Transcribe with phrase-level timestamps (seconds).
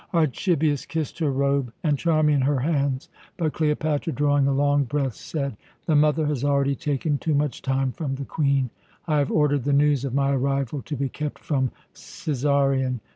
[0.15, 3.07] Archibius kissed her robe, and Charmian her hands;
[3.37, 7.91] but Cleopatra, drawing a long breath, said: "The mother has already taken too much time
[7.91, 8.71] from the Queen.
[9.05, 12.99] I have ordered the news of my arrival to be kept from Cæsarion.